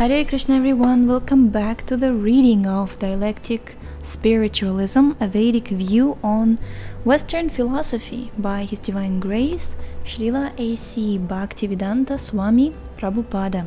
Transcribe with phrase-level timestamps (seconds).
[0.00, 6.58] Hare Krishna everyone, welcome back to the reading of Dialectic Spiritualism, a Vedic view on
[7.04, 11.18] Western philosophy by His Divine Grace, Srila A.C.
[11.18, 13.66] Bhaktivedanta Swami Prabhupada.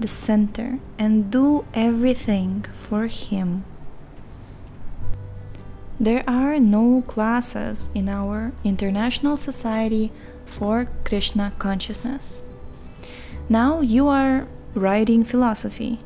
[0.00, 3.64] the center and do everything for Him.
[6.00, 10.10] There are no classes in our international society
[10.46, 12.42] for Krishna consciousness.
[13.48, 16.00] Now you are writing philosophy,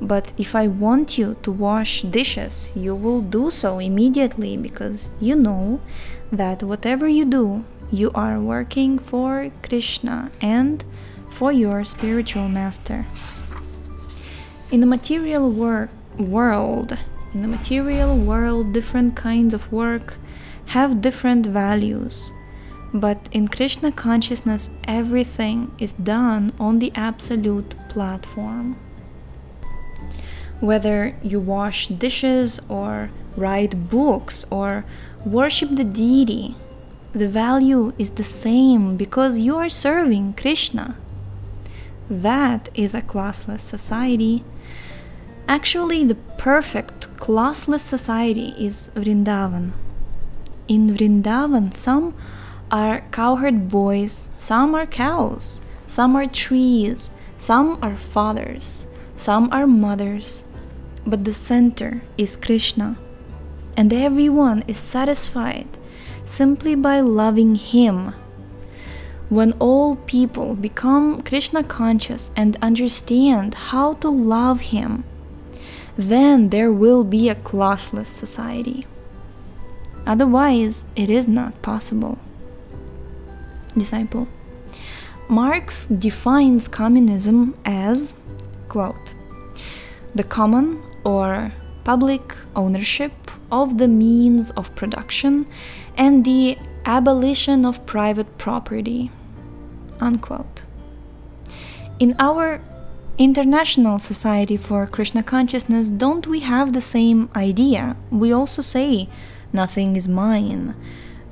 [0.00, 5.36] but if I want you to wash dishes, you will do so immediately because you
[5.36, 5.80] know
[6.32, 10.84] that whatever you do, you are working for Krishna and
[11.28, 13.06] for your spiritual master.
[14.70, 16.96] In the material wor- world,
[17.34, 20.14] in the material world, different kinds of work
[20.66, 22.32] have different values.
[22.94, 28.76] But in Krishna consciousness, everything is done on the absolute platform.
[30.60, 34.84] Whether you wash dishes or write books or
[35.24, 36.54] worship the deity,
[37.12, 40.96] the value is the same because you are serving Krishna.
[42.10, 44.44] That is a classless society.
[45.48, 49.72] Actually, the perfect classless society is Vrindavan.
[50.68, 52.14] In Vrindavan, some
[52.70, 60.44] are cowherd boys, some are cows, some are trees, some are fathers, some are mothers,
[61.06, 62.96] but the center is Krishna,
[63.76, 65.68] and everyone is satisfied
[66.24, 68.12] simply by loving Him.
[69.28, 75.04] When all people become Krishna conscious and understand how to love Him,
[75.96, 78.86] then there will be a classless society.
[80.06, 82.18] Otherwise, it is not possible.
[83.76, 84.26] Disciple
[85.28, 88.14] Marx defines communism as,
[88.68, 89.14] quote,
[90.12, 91.52] the common or
[91.84, 93.12] public ownership
[93.50, 95.46] of the means of production
[95.96, 99.10] and the abolition of private property,
[100.00, 100.64] unquote.
[101.98, 102.62] In our
[103.18, 107.96] international society for Krishna consciousness, don't we have the same idea?
[108.10, 109.08] We also say
[109.52, 110.74] nothing is mine.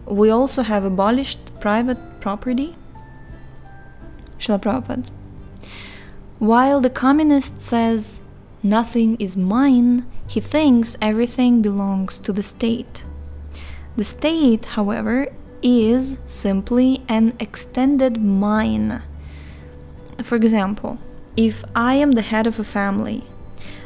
[0.04, 2.76] We also have abolished private property.
[4.38, 5.08] Srila Prabhupada.
[6.38, 8.20] While the communist says
[8.62, 13.04] nothing is mine, he thinks everything belongs to the state.
[13.96, 15.28] The state, however,
[15.62, 19.02] is simply an extended mine.
[20.22, 20.98] For example,
[21.36, 23.24] if I am the head of a family,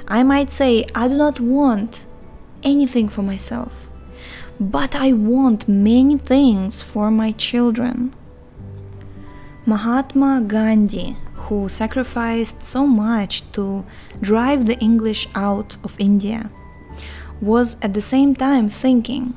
[0.09, 2.05] I might say, I do not want
[2.63, 3.87] anything for myself,
[4.59, 8.15] but I want many things for my children.
[9.65, 11.17] Mahatma Gandhi,
[11.53, 13.85] who sacrificed so much to
[14.23, 16.51] drive the English out of India,
[17.43, 19.35] was at the same time thinking,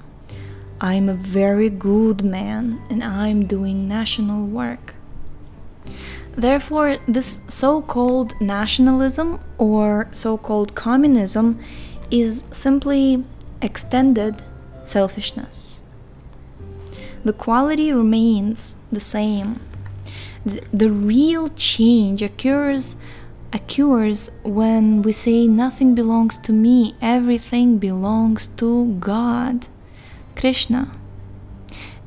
[0.79, 4.95] I'm a very good man and I'm doing national work.
[6.38, 11.59] Therefore, this so called nationalism or so called communism
[12.09, 13.25] is simply
[13.62, 14.41] extended
[14.85, 15.81] selfishness.
[17.25, 19.59] The quality remains the same.
[20.45, 22.95] The, real change occurs
[23.51, 29.68] occurs when we say nothing belongs to me, everything belongs to God,
[30.36, 30.92] Krishna.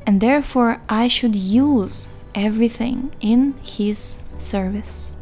[0.07, 5.17] And therefore I should use everything in his service.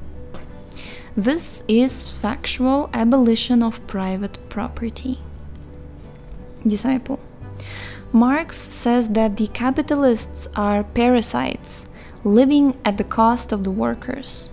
[1.17, 5.21] This is factual abolition of private property.
[6.67, 7.21] Disciple.
[8.13, 11.87] Marx says that the capitalists are parasites
[12.27, 14.51] living at the cost of the workers.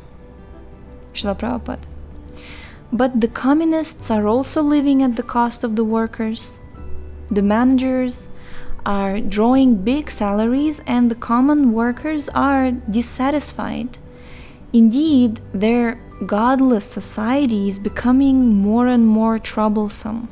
[2.91, 6.59] But the communists are also living at the cost of the workers.
[7.31, 8.29] The managers
[8.85, 13.97] are drawing big salaries and the common workers are dissatisfied.
[14.71, 20.27] Indeed, their godless society is becoming more and more troublesome.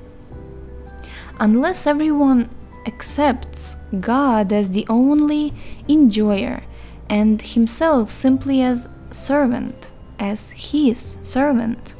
[1.39, 2.49] Unless everyone
[2.85, 5.53] accepts God as the only
[5.87, 6.63] enjoyer
[7.11, 11.93] and himself simply as servant, as his servant,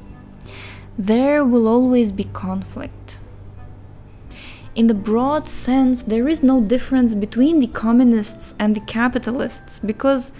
[0.97, 3.19] there will always be conflict.
[4.73, 10.31] In the broad sense, there is no difference between the communists and the capitalists because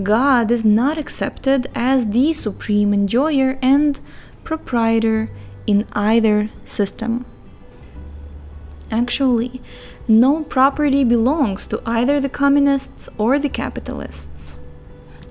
[0.00, 3.98] God is not accepted as the supreme enjoyer and
[4.44, 5.30] proprietor
[5.66, 7.26] in either system.
[8.88, 9.60] Actually,
[10.08, 14.58] no property belongs to either the communists or the capitalists.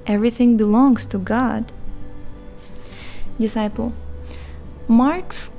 [0.07, 1.71] Everything belongs to God.
[3.39, 3.93] Disciple
[4.87, 5.51] Marx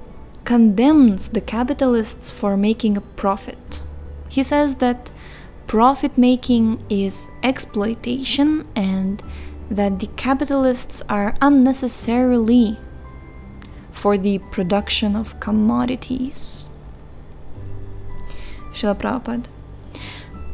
[0.44, 3.82] condemns the capitalists for making a profit.
[4.28, 5.10] He says that
[5.66, 9.22] profit making is exploitation and
[9.70, 12.78] that the capitalists are unnecessarily
[13.90, 16.68] for the production of commodities.
[18.82, 19.46] Srila Prabhupada.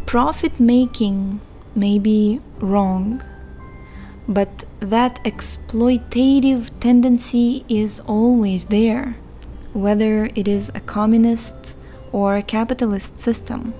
[0.05, 1.41] Profit making
[1.75, 3.23] may be wrong,
[4.29, 9.17] but that exploitative tendency is always there
[9.73, 11.77] whether it is a communist
[12.11, 13.75] or a capitalist system.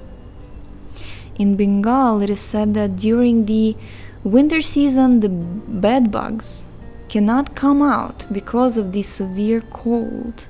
[1.37, 3.77] In Bengal, it is said that during the
[4.23, 6.63] winter season, the bed bugs
[7.09, 10.47] cannot come out because of the severe cold.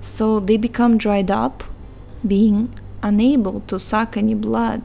[0.00, 1.62] So they become dried up,
[2.26, 2.72] being
[3.04, 4.82] unable to suck any blood.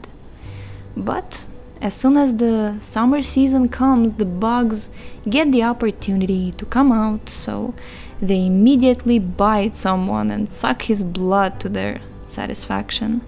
[0.96, 1.46] But
[1.80, 4.90] as soon as the summer season comes, the bugs
[5.28, 7.74] get the opportunity to come out, so
[8.20, 13.22] they immediately bite someone and suck his blood to their satisfaction.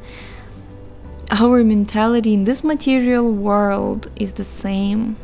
[1.30, 5.16] Our mentality in this material world is the same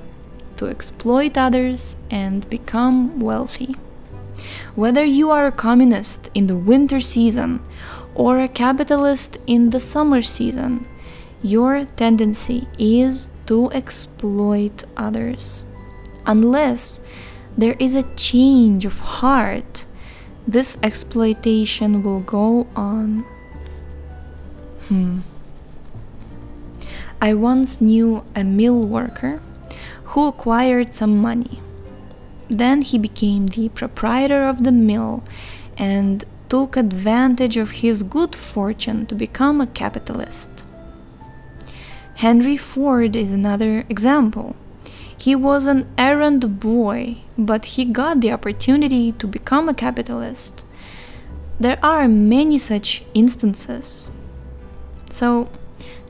[0.56, 3.76] to exploit others and become wealthy.
[4.74, 7.60] Whether you are a communist in the winter season
[8.18, 10.86] or a capitalist in the summer season,
[11.40, 15.64] your tendency is to exploit others.
[16.26, 17.00] Unless
[17.56, 19.86] there is a change of heart,
[20.46, 23.24] this exploitation will go on.
[24.88, 25.20] Hmm.
[27.22, 29.40] I once knew a mill worker
[30.10, 31.60] who acquired some money.
[32.48, 35.22] Then he became the proprietor of the mill
[35.76, 40.50] and took advantage of his good fortune to become a capitalist.
[42.16, 44.56] Henry Ford is another example.
[45.16, 50.64] He was an errand boy, but he got the opportunity to become a capitalist.
[51.60, 54.10] There are many such instances.
[55.10, 55.48] So,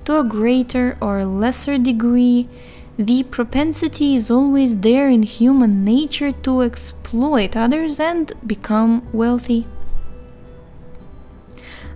[0.04, 2.48] to a greater or lesser degree,
[2.98, 9.66] the propensity is always there in human nature to exploit others and become wealthy.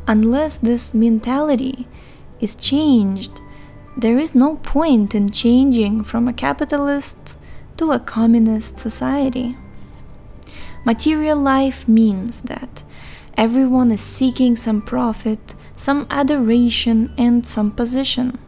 [0.06, 1.86] Unless this mentality
[2.40, 3.40] is changed,
[3.96, 7.36] there is no point in changing from a capitalist
[7.76, 9.56] to a communist society.
[10.84, 12.84] Material life means that
[13.36, 18.38] everyone is seeking some profit, some adoration, and some position.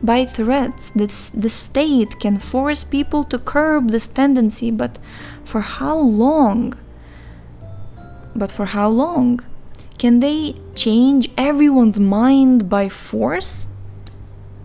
[0.00, 4.98] By threats, the state can force people to curb this tendency, but
[5.42, 6.74] for how long?
[8.36, 9.40] But for how long?
[9.98, 13.66] Can they change everyone's mind by force?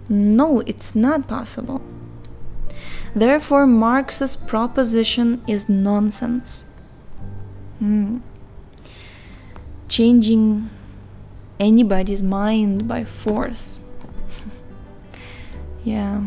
[0.08, 1.82] No, it's not possible.
[3.16, 6.66] Therefore, Marx's proposition is nonsense.
[7.80, 8.20] Hmm.
[9.88, 10.70] Changing
[11.60, 13.80] anybody's mind by force.
[15.84, 16.24] yeah.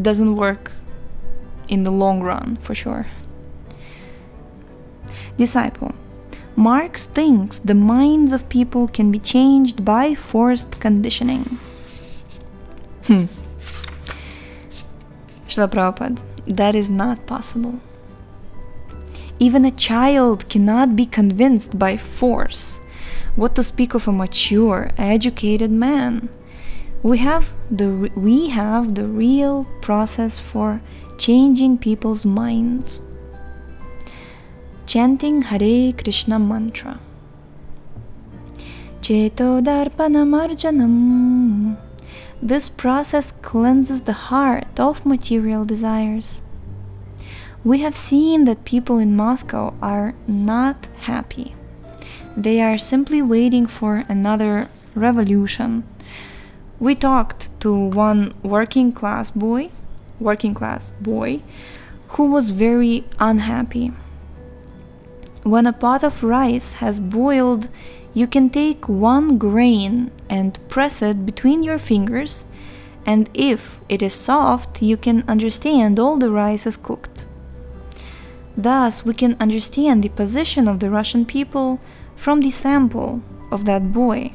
[0.00, 0.72] doesn't work
[1.68, 3.06] in the long run for sure.
[5.36, 5.94] Disciple.
[6.56, 11.58] Marx thinks the minds of people can be changed by forced conditioning.
[13.04, 13.26] Hmm.
[16.46, 17.80] That is not possible.
[19.38, 22.78] Even a child cannot be convinced by force.
[23.34, 26.28] What to speak of a mature, educated man?
[27.02, 30.80] We have the we have the real process for
[31.18, 33.02] changing people's minds.
[34.92, 37.00] Chanting Hare Krishna mantra.
[39.00, 41.78] Cheto Darpanamarjanam.
[42.42, 46.42] This process cleanses the heart of material desires.
[47.64, 51.54] We have seen that people in Moscow are not happy.
[52.36, 55.84] They are simply waiting for another revolution.
[56.78, 59.70] We talked to one working class boy,
[60.20, 61.40] working class boy,
[62.08, 63.92] who was very unhappy.
[65.44, 67.68] When a pot of rice has boiled,
[68.14, 72.44] you can take one grain and press it between your fingers,
[73.04, 77.26] and if it is soft, you can understand all the rice is cooked.
[78.56, 81.80] Thus, we can understand the position of the Russian people
[82.14, 83.20] from the sample
[83.50, 84.34] of that boy.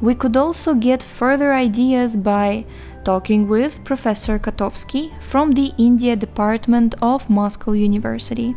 [0.00, 2.66] We could also get further ideas by
[3.04, 8.54] talking with Professor Kotovsky from the India Department of Moscow University.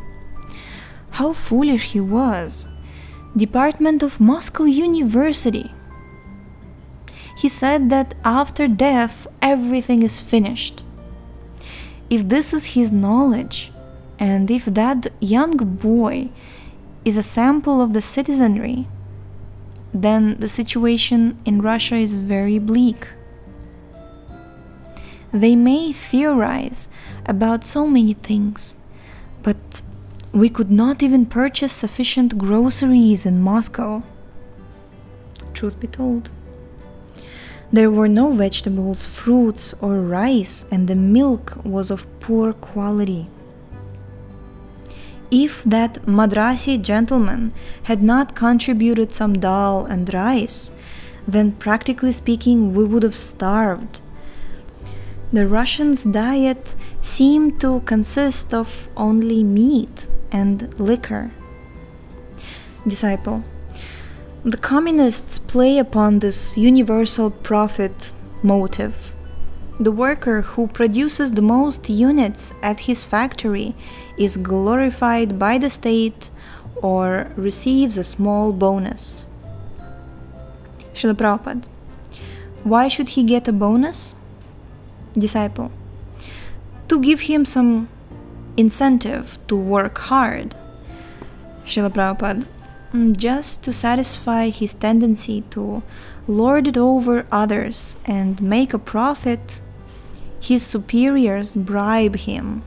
[1.17, 2.65] How foolish he was!
[3.38, 5.72] Department of Moscow University!
[7.38, 10.84] He said that after death everything is finished.
[12.10, 13.72] If this is his knowledge,
[14.17, 15.55] and if that young
[15.91, 16.32] boy
[17.05, 18.88] is a sample of the citizenry,
[19.93, 23.10] then the situation in Russia is very bleak.
[25.32, 26.89] They may theorize
[27.27, 28.77] about so many things,
[29.43, 29.84] but
[30.34, 34.02] we could not even purchase sufficient groceries in Moscow.
[35.54, 36.32] Truth be told.
[37.72, 43.28] There were no vegetables, fruits, or rice, and the milk was of poor quality.
[45.30, 50.72] If that Madrasi gentleman had not contributed some dal and rice,
[51.28, 54.02] then practically speaking, we would have starved.
[55.32, 61.32] The Russians' diet seemed to consist of only meat and liquor.
[62.86, 63.46] Disciple.
[64.44, 68.12] The communists play upon this universal profit
[68.42, 69.13] motive.
[69.80, 73.74] The worker who produces the most units at his factory
[74.18, 76.30] is glorified by the state
[76.75, 79.25] or receives a small bonus.
[80.94, 81.66] Srila Prabhupada.
[82.63, 84.13] Why should he get a bonus?
[85.13, 85.72] Disciple.
[86.90, 87.88] To give him some
[88.57, 90.55] incentive to work hard.
[91.65, 92.48] Srila Prabhupada.
[92.93, 95.81] Mm, just to satisfy his tendency to
[96.27, 99.62] lord it over others and make a profit,
[100.39, 102.63] his superiors bribe him.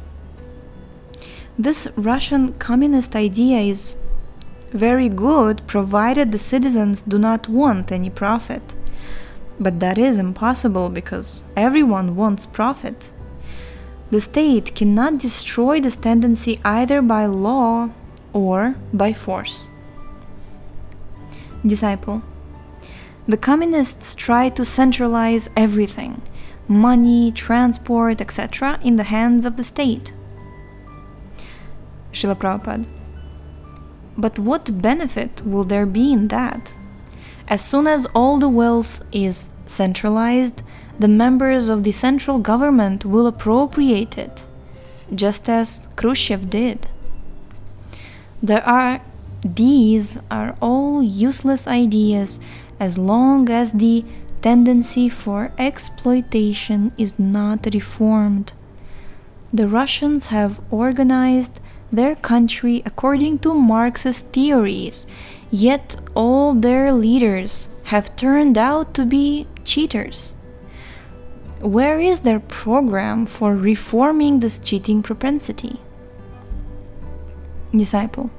[1.58, 3.96] This Russian communist idea is
[4.72, 8.74] very good provided the citizens do not want any profit.
[9.58, 13.10] But that is impossible because everyone wants profit.
[14.10, 17.90] The state cannot destroy this tendency either by law
[18.32, 19.68] or by force.
[21.66, 22.22] Disciple.
[23.26, 26.22] The communists try to centralize everything
[26.68, 30.12] money, transport, etc., in the hands of the state.
[32.12, 32.86] Srila Prabhupada.
[34.18, 36.74] But what benefit will there be in that?
[37.46, 40.62] As soon as all the wealth is centralized,
[40.98, 44.46] the members of the central government will appropriate it,
[45.14, 46.88] just as Khrushchev did.
[48.42, 49.00] There are
[49.42, 52.40] these are all useless ideas
[52.80, 54.04] as long as the
[54.42, 58.52] tendency for exploitation is not reformed.
[59.52, 61.60] The Russians have organized
[61.90, 65.06] their country according to Marxist theories,
[65.50, 70.35] yet all their leaders have turned out to be cheaters.
[71.60, 75.80] Where is their program for reforming this cheating propensity?
[77.72, 78.30] Disciple.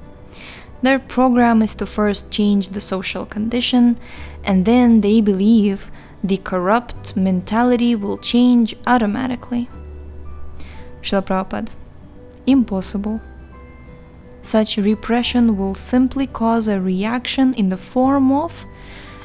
[0.84, 3.98] Their program is to first change the social condition,
[4.44, 5.90] and then they believe
[6.24, 9.68] the corrupt mentality will change automatically.
[11.02, 11.74] Srila.
[12.46, 13.20] Impossible.
[14.44, 18.64] Such repression will simply cause a reaction in the form of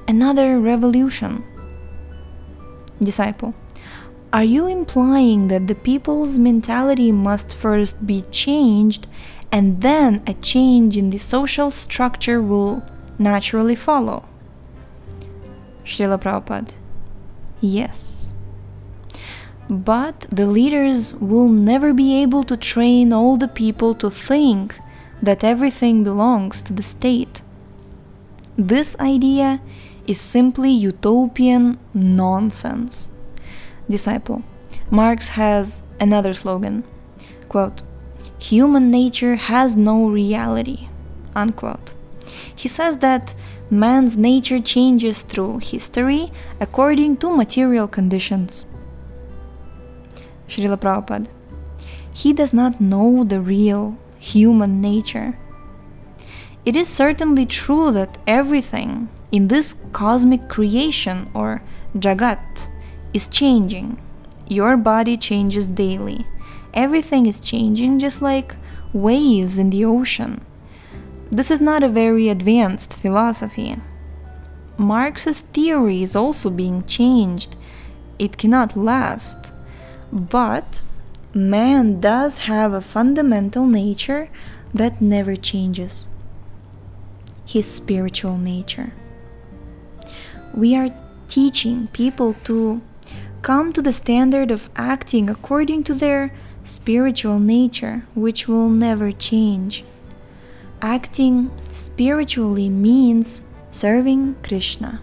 [0.08, 1.44] another revolution.
[3.00, 3.54] Disciple.
[4.32, 9.06] Are you implying that the people's mentality must first be changed
[9.52, 12.82] and then a change in the social structure will
[13.18, 14.24] naturally follow?
[15.84, 16.72] Srila Prabhupada.
[17.60, 18.32] Yes.
[19.68, 24.78] But the leaders will never be able to train all the people to think
[25.20, 27.42] that everything belongs to the state.
[28.56, 29.60] This idea
[30.06, 33.08] is simply utopian nonsense.
[33.88, 34.42] Disciple.
[34.90, 36.84] Marx has another slogan
[37.52, 37.82] quote,
[38.38, 40.88] Human nature has no reality.
[41.36, 41.94] Unquote.
[42.56, 43.34] He says that
[43.70, 48.64] man's nature changes through history according to material conditions.
[50.48, 51.28] Srila Prabhupada.
[52.14, 55.38] He does not know the real human nature.
[56.64, 61.62] It is certainly true that everything in this cosmic creation or
[61.96, 62.68] Jagat
[63.12, 64.00] is changing.
[64.48, 66.26] Your body changes daily.
[66.74, 68.56] Everything is changing just like
[68.92, 70.44] waves in the ocean.
[71.30, 73.76] This is not a very advanced philosophy.
[74.76, 77.56] Marx's theory is also being changed.
[78.18, 79.52] It cannot last.
[80.12, 80.82] But
[81.34, 84.28] man does have a fundamental nature
[84.74, 86.08] that never changes
[87.44, 88.92] his spiritual nature.
[90.54, 90.90] We are
[91.28, 92.80] teaching people to
[93.42, 96.32] come to the standard of acting according to their
[96.64, 99.84] spiritual nature, which will never change.
[100.80, 105.00] Acting spiritually means serving Krishna.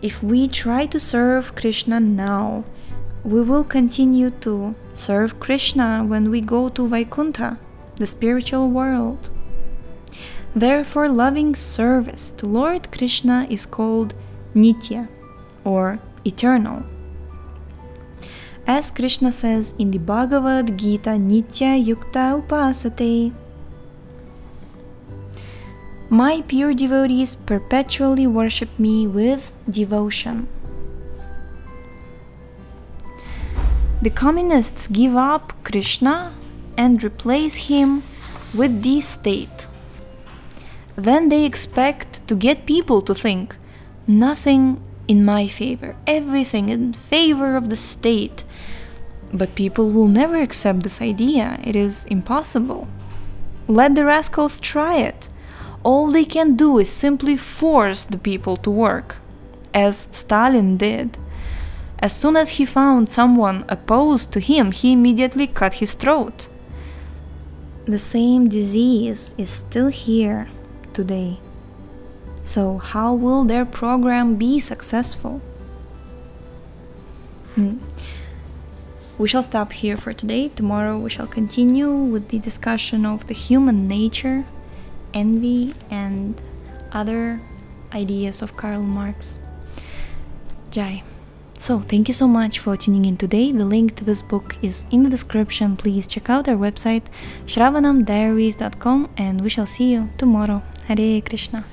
[0.00, 2.64] If we try to serve Krishna now,
[3.24, 7.58] we will continue to serve Krishna when we go to Vaikuntha,
[7.96, 9.30] the spiritual world.
[10.54, 14.14] Therefore, loving service to Lord Krishna is called
[14.54, 15.08] Nitya
[15.64, 16.82] or eternal.
[18.66, 23.34] As Krishna says in the Bhagavad Gita, Nitya Yukta Upasate.
[26.08, 30.48] My pure devotees perpetually worship me with devotion.
[34.00, 36.34] The communists give up Krishna
[36.76, 38.02] and replace him
[38.56, 39.66] with the state.
[40.96, 43.56] Then they expect to get people to think
[44.06, 48.44] nothing in my favor, everything in favor of the state.
[49.32, 52.88] But people will never accept this idea, it is impossible.
[53.66, 55.28] Let the rascals try it
[55.84, 59.16] all they can do is simply force the people to work,
[59.74, 61.18] as Stalin did.
[61.98, 66.48] As soon as he found someone opposed to him, he immediately cut his throat.
[67.84, 70.48] The same disease is still here
[70.94, 71.38] today.
[72.44, 75.40] So, how will their program be successful?
[77.54, 77.78] Hmm.
[79.16, 80.48] We shall stop here for today.
[80.48, 84.44] Tomorrow we shall continue with the discussion of the human nature
[85.14, 86.40] envy and
[86.92, 87.40] other
[87.94, 89.38] ideas of Karl Marx.
[90.70, 91.02] Jai.
[91.58, 93.52] So, thank you so much for tuning in today.
[93.52, 95.76] The link to this book is in the description.
[95.76, 97.04] Please check out our website
[97.46, 100.62] shravanamdiaries.com and we shall see you tomorrow.
[100.88, 101.64] Hare Krishna.